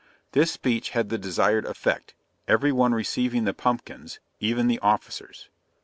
[0.31, 2.15] This speech had the desired effect,
[2.47, 5.47] every one receiving the pumpkins, even the officers.